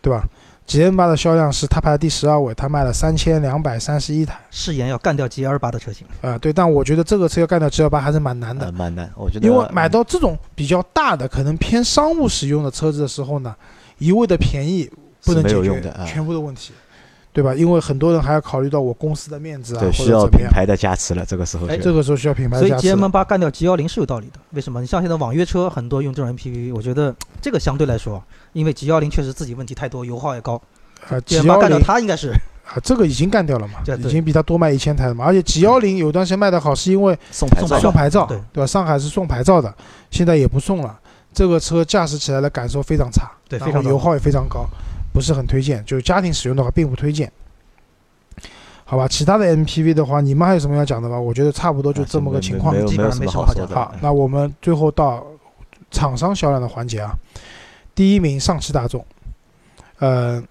[0.00, 0.24] 对吧
[0.66, 4.40] ？GM 八的销量是它排在第十二位，它卖了三千两百三十一台。
[4.50, 13.54] 誓言要干掉 G 二八的车型，啊、对，但我觉得这个车要干掉 G L 八还是蛮难的呃，蛮难，我觉得因为买到这种比较大的、可能偏商务使用的车子的时候呢，
[13.98, 14.90] 一味的便宜
[15.22, 16.04] 不能解决的啊。
[16.06, 16.72] 全部的问题，
[17.34, 17.52] 对吧？
[17.54, 20.24] 因为很多人还要考虑到我公司的面子啊，对，或需要。
[20.28, 22.86] 品牌的加持了，这个时候哎这个时候需要品牌所以加持。
[22.88, 24.38] GM 八干掉 G 幺零是有道理的。
[24.52, 24.80] 为什么？
[24.80, 30.62] 你像现在网约车很多用这种 MPV，我觉得这个相对来说，因为 G 幺零确实自己问题太多，油耗也高
[31.08, 32.28] 啊，G，GM 八干掉它应该是
[32.64, 35.24] 啊，这个已经干掉了嘛对，已经比它多卖一千台了嘛。
[35.24, 38.66] 而且 G 幺零有段时间卖的好，是因为 送牌照送牌照送牌照，对对吧？
[38.66, 39.74] 上海是送牌照的，
[40.10, 40.98] 现在也不送了。
[41.32, 44.64] 这个车驾驶起来的感受非常差，对非常糟然后油耗也非常高，
[45.14, 45.82] 不是很推荐。
[45.86, 47.30] 就是家庭使用的话，并不推荐。
[48.84, 51.18] 好吧，其他的 MPV 的话，你们还有什么要讲的吗？
[51.18, 53.74] 我觉得差不多就这么个情况基本上没有什么好讲的。
[53.74, 55.26] 好，那我们最后到
[55.90, 57.14] 厂商销量的环节啊。
[57.94, 59.02] 第一名上汽大众，
[60.00, 60.42] 呃，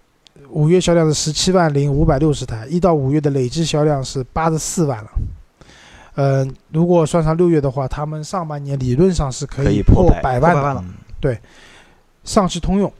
[0.49, 5.11] 五月销量是十七万零五百六十台，一到五月的累计销量是八十四万了。
[6.15, 10.61] 呃，如果算上六月的话，他们上半年理论上是可可以以破百百万的。
[10.61, 10.85] 破百万了
[11.19, 11.39] 对
[12.23, 12.91] 上汽通用，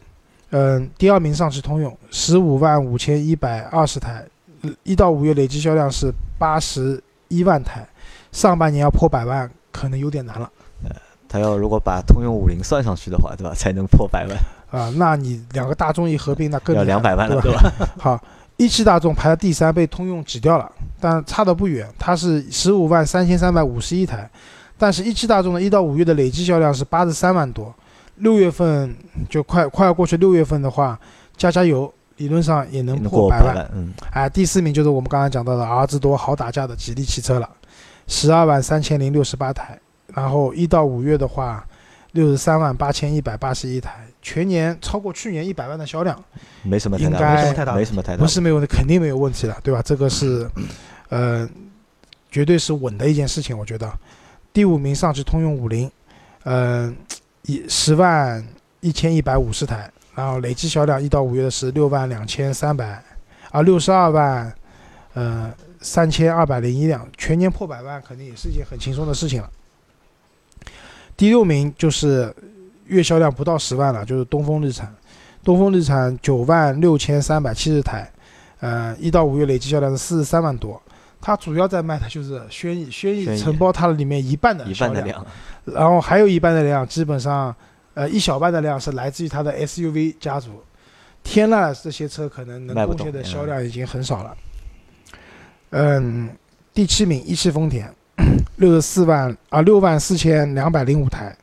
[0.56, 4.24] 嗯、第二名上汽通用十五万五千一百二十台，
[4.62, 7.84] 呃一到五月累计销量是八十一万台，
[8.32, 10.50] 上半年要破百万可能有点难了
[10.84, 10.92] 呃
[11.28, 14.38] 他要如果把通用五菱算上去的话，对吧，才能破百万，
[14.70, 17.74] 啊、那你两个大众一合并，那更要两百万了，对对吧？
[17.80, 17.90] 吧？
[17.98, 18.24] 好，
[18.58, 24.30] 一汽大众排在第三，被通用挤掉了，但差的不远，它是十五万三千三百五十一台，
[24.78, 27.74] 但是一汽大众的一到五月的累计销量是八十三万多，
[28.16, 28.96] 六月份
[29.30, 31.00] 就快快要过去，六月份的话
[31.36, 33.70] 加加油，理论上也能能破百万。
[33.74, 37.50] 嗯，哎，第四名就是我们刚才讲到的儿子多好打架的吉利汽车了，
[38.08, 39.80] 十二万三千零六十八台，
[40.14, 41.66] 然后一到五月的话，
[42.12, 46.24] 六十三万八千一百八十一台，全年超过去年一百万的销量，
[46.62, 49.82] 没什么太大没什么太大没什么太大问题，不是没有，肯定没有问题的，对吧？
[49.84, 50.48] 这个是，
[51.10, 51.50] 呃，
[52.30, 53.92] 绝对是稳的一件事情，我觉得。
[54.54, 55.90] 第五名上汽通用五菱，
[56.44, 56.96] 嗯、
[57.46, 58.46] 一十万
[58.80, 63.04] 一千一百五十台，然后累计销量一到五月的是六万两千三百，
[63.52, 64.54] 啊，六十二万，
[65.14, 69.50] 呃，三千二百零一辆，全年破百万肯定也是一件很轻松的事情了。
[71.18, 72.34] 第六名就是
[72.88, 74.96] 月销量不到十万了，就是东风日产，
[75.44, 78.10] 东风日产九万六千三百七十台，
[78.62, 80.82] 呃，一到五月累计销量是四十三万多。
[81.26, 85.26] 它主要在卖的就是轩逸，轩逸承包它的里面一半的一销半的量，
[85.64, 87.56] 然后还有一半的量，基本上，
[87.94, 90.62] 呃，一小半的量是来自于它的 SUV 家族。
[91.24, 94.36] 天籁这些车可能能贡献的嗯销量已经很少了。
[95.70, 96.30] 嗯，
[96.74, 97.90] 第七名一汽丰田，
[98.58, 101.34] 六十四万啊六万四千两百零五台，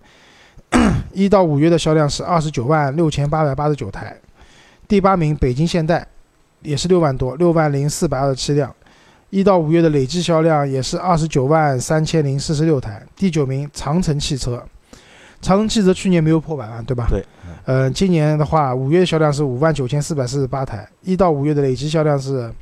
[1.15, 4.15] 一到五月的销量是二十九万六千八百八十九台。
[4.87, 6.07] 第八名北京现代
[6.61, 8.71] 也是六万多，六万零四百二十七辆。
[9.31, 13.01] 一到五月的累计销量也是二十九万三千零四十六台。
[13.17, 14.63] 第九名长城汽车，
[15.41, 17.07] 长城汽车去年没有破百万，对吧？
[17.09, 17.25] 对。
[17.65, 22.53] 呃，今年的话，五月销量是五万九千四百四十八台，一到五月的累计销量是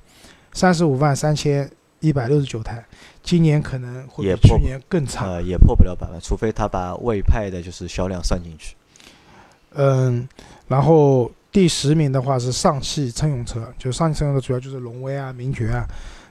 [0.52, 1.68] 三十五万三千
[2.00, 2.84] 一百六十九台。
[3.22, 5.26] 今年可能会比去年更差。
[5.26, 8.74] 呃，也破不了百万，除非他把魏派的就是销量算进去。
[9.74, 10.28] 嗯，
[10.66, 15.86] 然后第十名的话是上汽乘用车，就上汽乘用车主要就是荣威啊、名爵啊，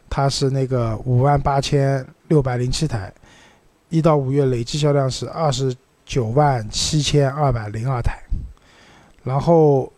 [0.10, 3.14] 它是那个五万八千六百零七台，
[3.90, 8.18] 一到五月累计销量是二十九万七千二百零二台。
[9.24, 9.92] 然后，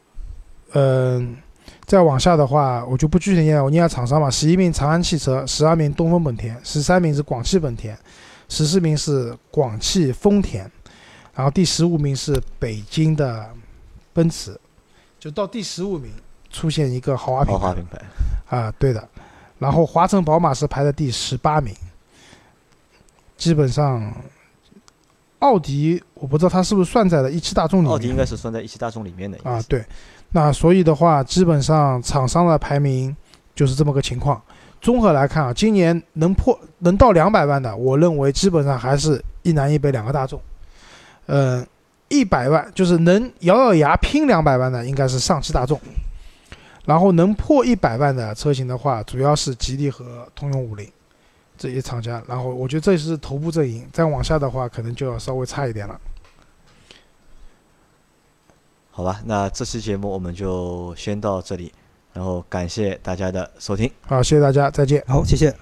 [0.73, 1.37] 嗯，
[1.85, 4.29] 再往下的话，我就不具体念了，我念下厂商吧。
[4.29, 7.97] 十一名长安汽车，十二名东风本田，十三名是广汽本田，
[8.47, 10.69] 十四名是广汽丰田，
[11.35, 13.47] 然后第十五名是北京的
[14.13, 14.59] 奔驰，
[15.19, 16.11] 就到第十五名
[16.49, 19.07] 出现一个豪华品牌豪华品牌，啊，对的。
[19.59, 21.75] 然后华晨宝马是排在第十八名，
[23.37, 24.11] 基本上，
[25.39, 27.91] 奥迪我不知道它是不是算在了一汽大众里面。
[27.91, 29.85] 奥迪应该是算在一汽大众里面的啊，，对。
[30.31, 33.15] 那所以的话，基本上厂商的排名
[33.53, 34.41] 就是这么个情况。
[34.79, 40.41] 综合来看啊，今年能破能到两百万的，我认为基本上还是一南一北两个大众。
[41.25, 41.65] 呃，
[42.07, 45.77] 一百万就是能咬咬牙拼两百万的，应该是上汽大众。
[46.89, 50.91] 然后能破一百万的车型的话，主要是吉利和通用五菱
[51.55, 52.19] 这些厂家。
[52.27, 56.01] 然后我觉得这是头部阵营，再往下的话，可能就要稍微差一点了。
[58.89, 61.71] 好吧，那这期节目我们就先到这里，
[62.11, 63.91] 然后感谢大家的收听。
[64.07, 65.03] 好，谢谢大家，再见。
[65.07, 65.55] 好，谢谢。